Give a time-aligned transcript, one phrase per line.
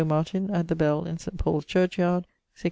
[0.03, 1.37] Martyn, at the Bell in St.
[1.37, 2.59] Paul's church yard, 1676.